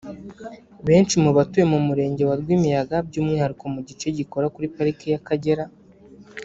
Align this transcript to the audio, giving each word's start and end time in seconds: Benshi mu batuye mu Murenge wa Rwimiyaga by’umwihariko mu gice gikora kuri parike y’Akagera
Benshi 0.87 1.15
mu 1.23 1.31
batuye 1.37 1.65
mu 1.73 1.79
Murenge 1.87 2.21
wa 2.29 2.35
Rwimiyaga 2.41 2.97
by’umwihariko 3.07 3.63
mu 3.73 3.81
gice 3.87 4.07
gikora 4.17 4.51
kuri 4.53 4.67
parike 4.75 5.05
y’Akagera 5.13 5.65